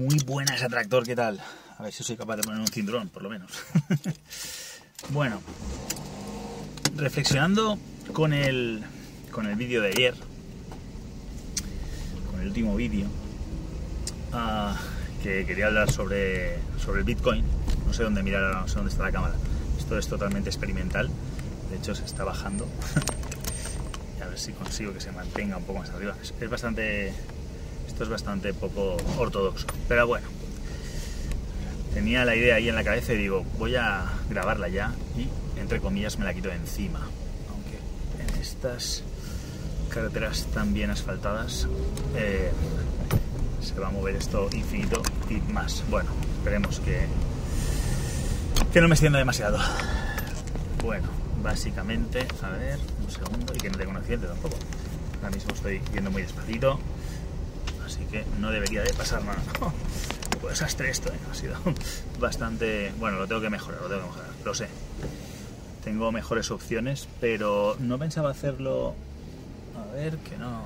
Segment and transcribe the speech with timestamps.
[0.00, 1.38] Muy buena ese tractor, ¿qué tal?
[1.76, 3.52] A ver si soy capaz de poner un cinturón, por lo menos.
[5.10, 5.42] bueno,
[6.96, 7.78] reflexionando
[8.14, 8.82] con el,
[9.30, 10.14] con el vídeo de ayer,
[12.30, 13.08] con el último vídeo,
[14.32, 14.74] ah,
[15.22, 17.44] que quería hablar sobre, sobre el Bitcoin.
[17.86, 19.34] No sé dónde mirar no sé dónde está la cámara.
[19.78, 21.10] Esto es totalmente experimental.
[21.70, 22.66] De hecho, se está bajando.
[24.22, 26.16] a ver si consigo que se mantenga un poco más arriba.
[26.22, 27.12] es bastante
[28.04, 29.66] es bastante poco ortodoxo.
[29.88, 30.26] Pero bueno,
[31.94, 35.28] tenía la idea ahí en la cabeza y digo, voy a grabarla ya y,
[35.60, 37.00] entre comillas, me la quito de encima.
[37.50, 37.78] Aunque
[38.22, 39.02] en estas
[39.88, 41.66] carreteras tan bien asfaltadas
[42.16, 42.52] eh,
[43.60, 45.82] se va a mover esto infinito y más.
[45.90, 47.06] Bueno, esperemos que,
[48.72, 49.58] que no me extienda demasiado.
[50.82, 51.08] Bueno,
[51.42, 54.56] básicamente, a ver, un segundo, y que no tenga un accidente tampoco.
[55.16, 56.80] Ahora mismo estoy yendo muy despacito
[58.10, 59.38] que no debería de pasar nada.
[60.42, 61.18] Un desastre esto, ¿eh?
[61.30, 61.54] ha sido
[62.20, 62.92] bastante...
[62.98, 64.68] Bueno, lo tengo que mejorar, lo tengo que mejorar, lo sé.
[65.84, 68.94] Tengo mejores opciones, pero no pensaba hacerlo...
[69.76, 70.64] A ver, que no...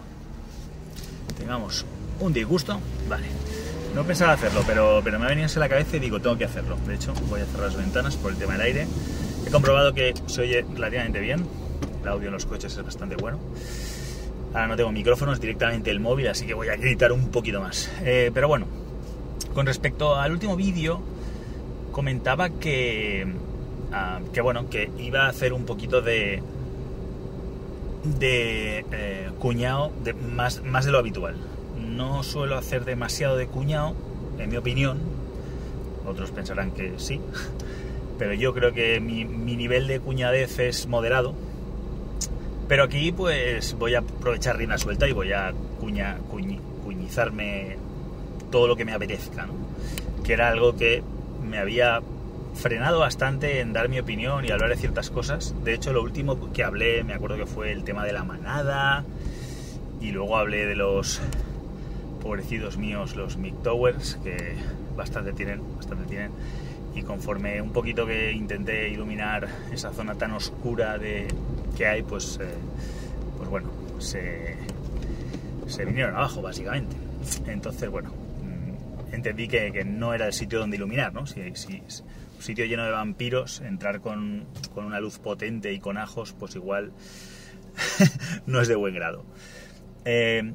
[1.39, 1.85] Tengamos
[2.21, 3.27] un disgusto, vale.
[3.95, 6.45] No pensaba hacerlo, pero, pero me ha venido en la cabeza y digo, tengo que
[6.45, 6.77] hacerlo.
[6.87, 8.87] De hecho, voy a cerrar las ventanas por el tema del aire.
[9.47, 11.47] He comprobado que se oye relativamente bien.
[12.03, 13.39] El audio en los coches es bastante bueno.
[14.55, 17.91] Ahora no tengo micrófonos, directamente el móvil, así que voy a gritar un poquito más.
[18.05, 18.67] Eh, pero bueno,
[19.53, 21.01] con respecto al último vídeo,
[21.91, 23.27] comentaba que,
[23.93, 26.41] ah, que bueno, que iba a hacer un poquito de
[28.05, 29.91] de eh, cuñado
[30.37, 31.35] más, más de lo habitual.
[31.77, 33.97] No suelo hacer demasiado de cuñado,
[34.39, 35.01] en mi opinión.
[36.07, 37.21] Otros pensarán que sí,
[38.21, 41.35] pero yo creo que mi, mi nivel de cuñadez es moderado
[42.69, 46.19] pero aquí pues voy a aprovechar rienda suelta y voy a cuña,
[46.85, 47.77] cuñizarme
[48.51, 49.47] todo lo que me apetezca.
[50.25, 51.03] Que era algo que
[51.43, 52.01] me había
[52.55, 55.55] frenado bastante en dar mi opinión y hablar de ciertas cosas.
[55.65, 59.05] De hecho, lo último que hablé, me acuerdo que fue el tema de la manada
[60.01, 61.21] y luego hablé de los
[62.23, 64.55] pobrecidos míos, los Towers, que
[64.97, 66.31] bastante tienen, bastante tienen.
[66.95, 71.27] Y conforme un poquito que intenté iluminar esa zona tan oscura de,
[71.75, 72.47] que hay, pues, eh,
[73.37, 74.57] pues bueno, se,
[75.85, 76.97] vinieron abajo, básicamente.
[77.47, 81.27] Entonces, bueno, mm, entendí que, no era el sitio donde iluminar, ¿no?
[81.27, 81.83] Si, si,
[82.37, 86.55] un sitio lleno de vampiros, entrar con, con una luz potente y con ajos, pues
[86.57, 86.93] igual
[88.47, 89.25] no es de buen grado.
[90.05, 90.53] Eh,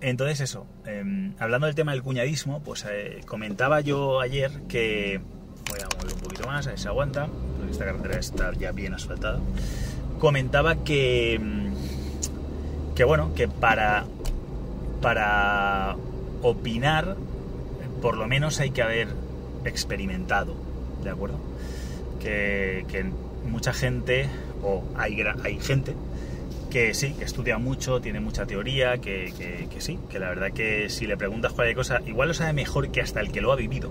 [0.00, 5.20] entonces eso, em, hablando del tema del cuñadismo, pues eh, comentaba yo ayer que...
[5.68, 8.72] Voy a mover un poquito más, a ver si aguanta, porque esta carretera está ya
[8.72, 9.38] bien asfaltada
[10.18, 14.04] comentaba que, mm, que bueno, que para,
[15.00, 15.96] para
[16.42, 17.16] opinar,
[18.02, 19.08] por lo menos hay que haber
[19.64, 20.54] experimentado,
[21.02, 21.38] ¿de acuerdo?
[22.20, 22.84] Que,
[23.48, 24.28] mucha gente,
[24.62, 25.94] o hay, hay gente,
[26.70, 29.32] que sí, que estudia mucho, tiene mucha teoría, que,
[29.70, 32.90] que, sí, que la verdad que si le preguntas cualquier cosa, igual lo sabe mejor
[32.90, 33.90] que hasta el que lo ha vivido,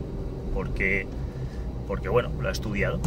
[0.53, 1.07] porque,
[1.87, 2.99] porque bueno, lo ha estudiado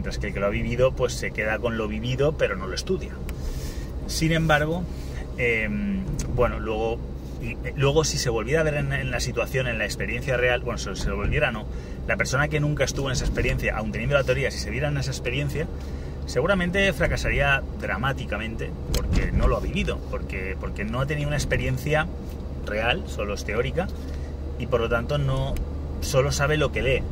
[0.00, 2.66] mientras que el que lo ha vivido pues se queda con lo vivido pero no
[2.66, 3.10] lo estudia.
[4.06, 4.82] Sin embargo,
[5.36, 6.00] em,
[6.34, 6.98] bueno, luego,
[7.42, 10.78] eh, luego si se volviera a ver en, la situación, en la experiencia real, bueno,
[10.78, 11.66] si se volviera no,
[12.08, 14.88] la persona que nunca estuvo en esa experiencia, aun teniendo la teoría, si se viera
[14.88, 15.66] en esa experiencia,
[16.24, 22.06] seguramente fracasaría dramáticamente porque no lo ha vivido, porque, porque no ha tenido una experiencia
[22.64, 23.86] real, solo es teórica,
[24.58, 25.54] y por lo tanto no
[26.00, 27.02] solo sabe lo que lee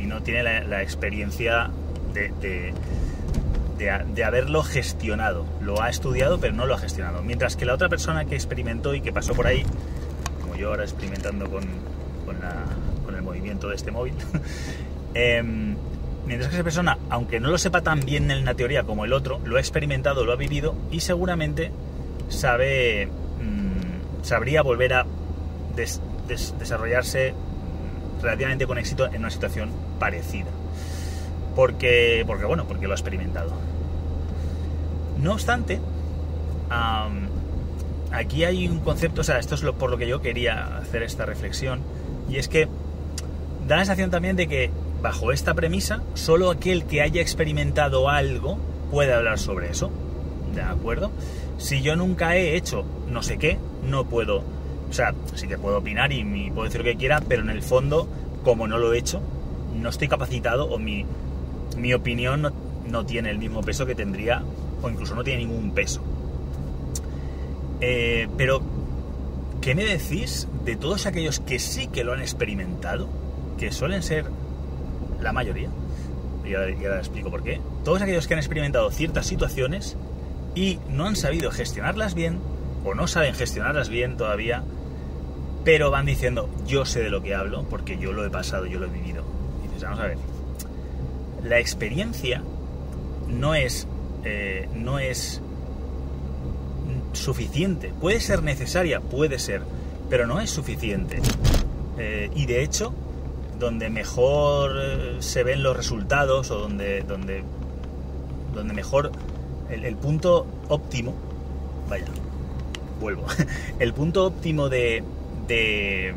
[0.00, 1.72] y no tiene la experiencia
[2.12, 2.72] de,
[3.78, 5.44] de, haberlo gestionado.
[5.60, 7.22] Lo ha estudiado, pero no lo ha gestionado.
[7.22, 9.64] Mientras que la otra persona que experimentó y que pasó por ahí,
[10.40, 11.64] como yo ahora experimentando con,
[12.24, 14.14] con, el movimiento de este móvil,
[15.14, 15.76] em,
[16.26, 19.12] mientras que esa persona, aunque no lo sepa tan bien en la teoría como el
[19.12, 21.72] otro, lo ha experimentado, lo ha vivido y seguramente
[22.28, 25.06] sabe, mm, sabría volver a
[26.26, 27.34] desarrollarse
[28.22, 30.50] relativamente con éxito en una situación parecida
[31.54, 33.52] porque, porque bueno, porque lo ha experimentado.
[35.20, 35.80] No obstante,
[38.10, 41.26] aquí hay un concepto, o sea, esto es por lo que yo quería hacer esta
[41.26, 41.80] reflexión,
[42.28, 42.68] y es que
[43.68, 44.70] da la sensación también de que
[45.00, 48.58] bajo esta premisa, solo aquel que haya experimentado algo
[48.90, 49.90] puede hablar sobre eso.
[50.54, 51.10] ¿De acuerdo?
[51.58, 53.58] Si yo nunca he hecho no sé qué,
[53.88, 54.42] no puedo.
[54.90, 57.62] O sea, sí que puedo opinar y puedo decir lo que quiera, pero en el
[57.62, 58.08] fondo,
[58.44, 59.20] como no lo he hecho,
[59.74, 61.06] no estoy capacitado o mi,
[61.76, 62.52] mi opinión
[62.88, 64.42] no, tiene el mismo peso que tendría,
[64.82, 66.02] o incluso no tiene ningún peso.
[67.80, 68.62] Eh, pero
[69.60, 73.08] ¿qué me decís de todos aquellos que sí que lo han experimentado?
[73.58, 74.26] Que suelen ser
[75.20, 75.70] la mayoría.
[76.44, 77.60] Y ahora, y explico por qué.
[77.84, 79.96] Todos aquellos que han experimentado ciertas situaciones
[80.54, 82.38] y no han sabido gestionarlas bien,
[82.84, 84.64] o no saben gestionarlas bien todavía,
[85.64, 88.78] pero van diciendo, yo sé de lo que hablo, porque yo lo he pasado, yo
[88.80, 89.24] lo he vivido.
[89.64, 90.18] Y dices, vamos a ver,
[91.44, 92.42] la experiencia
[93.28, 93.86] no es,
[94.24, 95.40] eh, no es
[97.12, 97.92] suficiente.
[98.00, 99.62] Puede ser necesaria, puede ser,
[100.08, 101.20] pero no es suficiente.
[101.98, 102.94] Eh, y de hecho,
[103.58, 107.44] donde mejor eh, se ven los resultados o donde, donde,
[108.54, 109.12] donde mejor
[109.70, 111.14] el, el punto óptimo,
[111.88, 112.06] vaya,
[113.00, 113.26] vuelvo,
[113.78, 115.02] el punto óptimo de,
[115.46, 116.14] de,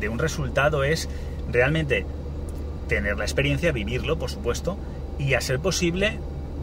[0.00, 1.08] de un resultado es
[1.50, 2.06] realmente
[2.88, 4.76] tener la experiencia, vivirlo, por supuesto,
[5.18, 6.18] y a ser posible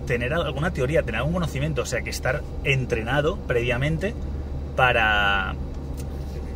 [0.06, 4.13] tener alguna teoría, tener algún conocimiento, o sea, que estar entrenado previamente
[4.75, 5.56] para,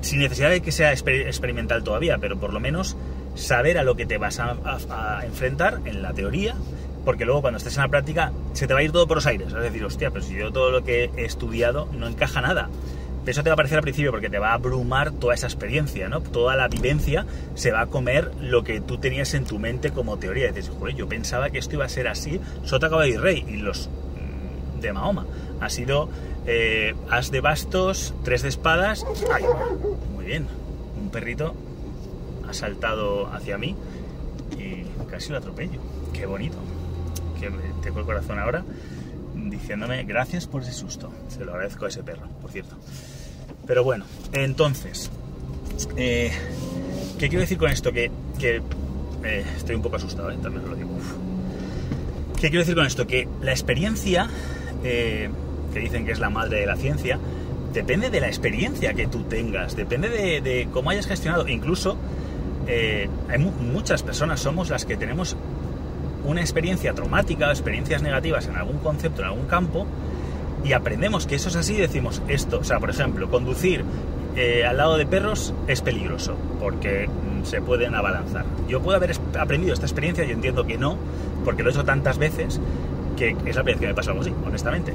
[0.02, 2.98] sin necesidad de que sea exper- experimental todavía, pero por lo menos
[3.36, 6.56] saber a lo que te vas a, enfrentar en la teoría,
[7.04, 9.26] porque luego cuando estés en la práctica se te va a ir todo por los
[9.26, 12.70] aires, es decir, hostia, pero si yo todo lo que he estudiado no encaja nada.
[13.26, 16.10] Eso te va a parecer al principio porque te va a abrumar toda esa experiencia,
[16.10, 16.22] ¿no?
[16.22, 17.26] Toda la vivencia
[17.56, 20.50] se va a comer lo que tú tenías en tu mente como teoría.
[20.50, 23.46] Y dices, joder, yo pensaba que esto iba a ser así, sota, caballo y rey.
[23.48, 25.26] Y los mm, de Mahoma.
[25.60, 26.10] Ha sido
[26.46, 29.06] eh, as de bastos, tres de espadas.
[29.34, 29.44] ¡Ay!
[30.14, 30.48] Muy bien.
[31.02, 31.56] Un perrito
[32.48, 33.76] ha saltado hacia mí
[34.58, 35.80] y casi lo atropello.
[36.14, 36.58] Qué bonito.
[37.40, 37.52] Que
[37.82, 38.64] tengo el corazón ahora
[39.50, 41.12] diciéndome gracias por ese susto.
[41.30, 42.76] Se lo agradezco a ese perro, por cierto.
[43.68, 45.10] Pero bueno, entonces,
[45.98, 46.32] eh,
[47.18, 47.92] ¿qué quiero decir con esto?
[47.92, 48.62] Que, que,
[49.24, 50.38] eh, estoy un poco asustado, ¿eh?
[50.42, 50.90] también os lo digo.
[50.96, 51.14] Uf.
[52.36, 53.08] ¿Qué quiero decir con esto?
[53.08, 54.30] Que la experiencia,
[54.84, 55.30] que
[55.74, 57.18] dicen que es la madre de la ciencia,
[57.74, 61.48] depende de la experiencia que tú tengas, depende de, cómo hayas gestionado.
[61.48, 61.98] Incluso
[62.68, 65.36] hay mu- muchas personas somos las que tenemos
[66.24, 69.88] una experiencia traumática experiencias negativas en algún concepto, en algún campo,
[70.66, 72.60] y aprendemos que eso es así decimos esto.
[72.60, 73.84] O sea, por ejemplo, conducir
[74.36, 78.46] eh, al lado de perros es peligroso porque mm, se pueden abalanzar.
[78.68, 80.98] Yo puedo haber aprendido esta experiencia, yo entiendo que no,
[81.46, 82.60] porque lo he hecho tantas veces
[83.16, 84.94] que es la vez que me pasa algo así, honestamente.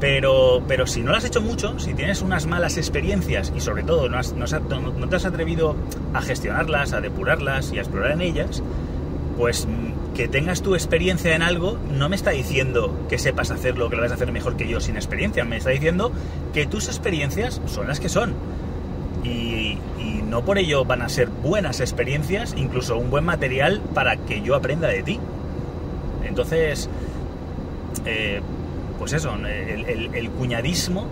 [0.00, 3.84] Pero, pero si no lo has hecho mucho, si tienes unas malas experiencias y sobre
[3.84, 5.76] todo no, has- no has- no- no te has atrevido
[6.12, 8.62] a gestionarlas, a depurarlas y a explorar en ellas,
[9.38, 13.88] pues mm, que tengas tu experiencia en algo no me está diciendo que sepas hacerlo,
[13.90, 15.44] que lo vas a hacer mejor que yo sin experiencia.
[15.44, 16.12] Me está diciendo
[16.52, 18.34] que tus experiencias son las que son.
[19.24, 19.78] Y,
[20.28, 24.54] no por ello van a ser buenas experiencias, incluso un buen material para que yo
[24.54, 25.20] aprenda de ti.
[26.26, 26.88] Entonces,
[28.06, 28.40] eh,
[28.98, 31.06] pues eso, el- el cuñadismo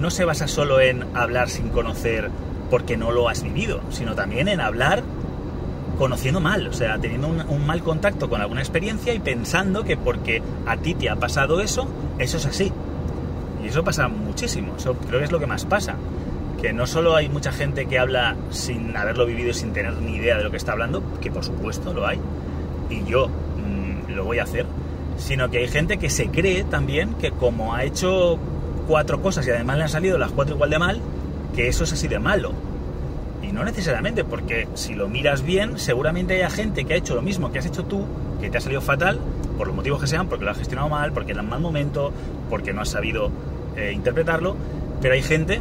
[0.00, 2.28] no se basa solo en hablar sin conocer
[2.68, 5.04] porque no lo has vivido, sino también en hablar
[5.98, 10.42] conociendo mal, o sea, teniendo un, mal contacto con alguna experiencia y pensando que porque
[10.66, 11.88] a ti te ha pasado eso,
[12.18, 12.72] eso es así.
[13.62, 15.96] Y eso pasa muchísimo, eso creo que es lo que más pasa.
[16.60, 20.16] Que no solo hay mucha gente que habla sin haberlo vivido y sin tener ni
[20.16, 22.20] idea de lo que está hablando, que por supuesto lo hay,
[22.90, 24.66] y yo mm, lo voy a hacer,
[25.18, 28.38] sino que hay gente que se cree también que como ha hecho
[28.86, 31.00] cuatro cosas y además le han salido las cuatro igual de mal,
[31.54, 32.52] que eso es así de malo.
[33.46, 37.22] Y no necesariamente, porque si lo miras bien, seguramente haya gente que ha hecho lo
[37.22, 38.04] mismo que has hecho tú,
[38.40, 39.20] que te ha salido fatal,
[39.56, 42.12] por los motivos que sean, porque lo has gestionado mal, porque era un mal momento,
[42.50, 43.30] porque no has sabido
[43.76, 44.56] eh, interpretarlo,
[45.00, 45.60] pero hay gente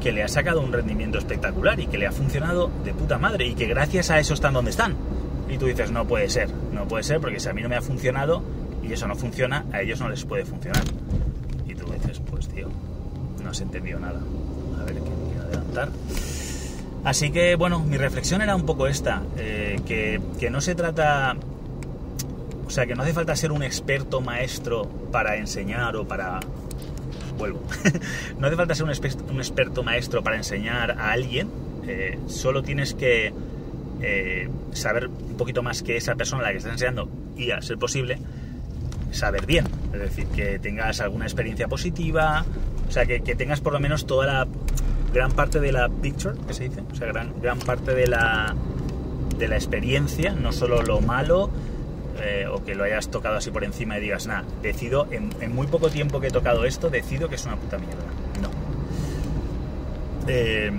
[0.00, 3.46] que le ha sacado un rendimiento espectacular y que le ha funcionado de puta madre
[3.46, 4.96] y que gracias a eso están donde están.
[5.48, 7.76] Y tú dices, no puede ser, no puede ser, porque si a mí no me
[7.76, 8.42] ha funcionado
[8.82, 10.82] y eso no funciona, a ellos no les puede funcionar.
[11.66, 12.68] Y tú dices, pues tío,
[13.42, 14.20] no has entendido nada.
[14.80, 15.88] A ver, que me quiero adelantar.
[17.04, 21.34] Así que, bueno, mi reflexión era un poco esta, eh, que, que no se trata,
[22.66, 26.40] o sea, que no hace falta ser un experto maestro para enseñar o para...
[27.38, 27.62] Vuelvo.
[28.38, 31.48] no hace falta ser un, espe- un experto maestro para enseñar a alguien,
[31.86, 33.32] eh, solo tienes que
[34.02, 37.62] eh, saber un poquito más que esa persona a la que estás enseñando y, a
[37.62, 38.18] ser posible,
[39.10, 39.64] saber bien.
[39.94, 42.44] Es decir, que tengas alguna experiencia positiva,
[42.86, 44.46] o sea, que, que tengas por lo menos toda la
[45.12, 48.54] gran parte de la picture, que se dice, o sea, gran, gran parte de la,
[49.38, 51.50] de la experiencia, no solo lo malo,
[52.22, 55.66] eh, o que lo hayas tocado así por encima y digas, nada, decido, en, muy
[55.66, 58.04] poco tiempo que he tocado esto, decido que es una puta mierda.
[58.42, 58.50] No.
[60.28, 60.70] Eh,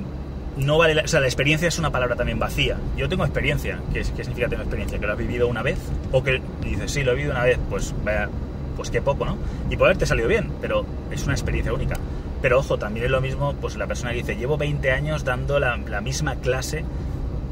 [0.58, 2.78] no vale, la, o sea, la experiencia es una palabra también vacía.
[2.96, 3.80] Yo tengo experiencia.
[3.92, 5.00] ¿Qué, qué significa tener experiencia?
[5.00, 5.80] ¿Que lo has vivido una vez?
[6.12, 8.30] O que dices, sí, lo he vivido una vez, pues vaya,
[8.76, 9.38] pues qué poco, ¿no?
[9.70, 11.98] Y puede haberte salido bien, pero es una experiencia única.
[12.42, 15.60] Pero ojo, también es lo mismo, pues la persona que dice, llevo 20 años dando
[15.60, 16.84] la, misma clase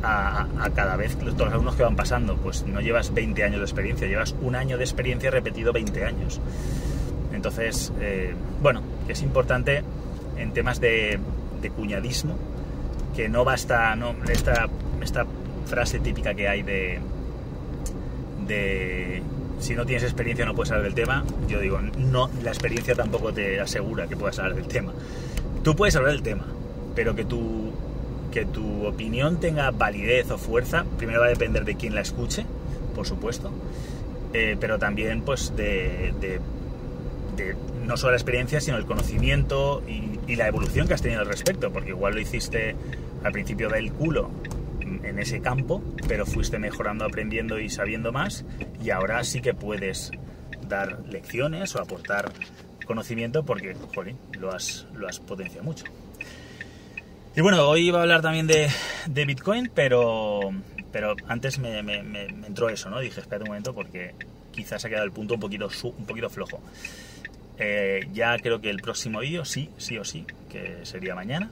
[0.01, 2.35] a, cada vez todos los alumnos que van pasando.
[2.37, 6.41] Pues no llevas 20 años de experiencia, llevas un año de experiencia repetido 20 años.
[7.33, 9.83] Entonces, eh, bueno, es importante
[10.37, 11.19] en temas de,
[11.61, 12.35] de, cuñadismo,
[13.15, 14.67] que no basta, no, esta,
[15.01, 15.25] esta
[15.67, 16.99] frase típica que hay de,
[18.47, 19.21] de
[19.59, 23.33] si no tienes experiencia no puedes hablar del tema, yo digo, no, la experiencia tampoco
[23.33, 24.93] te asegura que puedas hablar del tema.
[25.63, 26.45] Tú puedes hablar del tema,
[26.95, 27.71] pero que tu,
[28.31, 32.45] que tu opinión tenga validez o fuerza, primero va a depender de quién la escuche,
[32.95, 33.51] por supuesto,
[34.33, 36.39] eh, pero también pues de, de,
[37.35, 41.21] de, no solo la experiencia, sino el conocimiento y, y la evolución que has tenido
[41.21, 42.75] al respecto, porque igual lo hiciste
[43.23, 44.29] al principio del culo
[45.03, 48.45] en ese campo, pero fuiste mejorando, aprendiendo y sabiendo más
[48.81, 50.11] y ahora sí que puedes
[50.67, 52.31] dar lecciones o aportar
[52.85, 55.85] conocimiento porque, jolín, lo has, lo has potenciado mucho.
[57.35, 58.67] Y bueno, hoy iba a hablar también de,
[59.05, 60.49] de Bitcoin, pero,
[60.91, 62.99] pero antes me, entró eso, ¿no?
[62.99, 64.15] Dije, espera un momento porque
[64.51, 66.61] quizás ha quedado el punto un poquito, un poquito flojo.
[67.59, 71.51] Eh, ya creo que el próximo vídeo, sí, sí o sí, que sería mañana,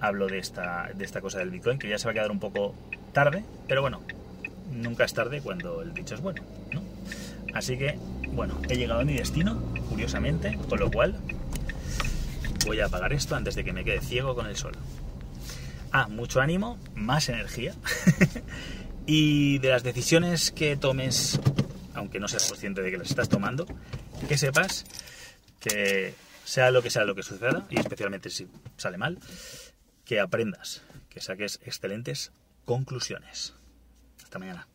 [0.00, 2.40] hablo de esta, de esta cosa del Bitcoin, que ya se va a quedar un
[2.40, 2.74] poco
[3.12, 4.00] tarde, pero bueno,
[4.72, 6.42] nunca es tarde cuando el dicho es bueno,
[6.72, 6.82] ¿no?
[7.54, 7.98] Así que,
[8.32, 11.16] bueno, he llegado a mi destino, curiosamente, con lo cual
[12.66, 14.72] voy a apagar esto antes de que me quede ciego con el sol.
[15.92, 17.74] Ah, mucho ánimo, más energía.
[19.06, 21.40] y de las decisiones que tomes,
[21.94, 23.66] aunque no seas consciente de que las estás tomando,
[24.28, 24.84] que sepas
[25.58, 26.14] que
[26.44, 29.18] sea lo que sea lo que suceda, y especialmente si sale mal,
[30.10, 32.32] que aprendas, que saques excelentes
[32.64, 33.54] conclusiones.
[34.24, 34.66] Hasta mañana.